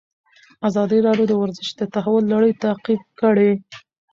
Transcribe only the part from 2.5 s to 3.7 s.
تعقیب کړې.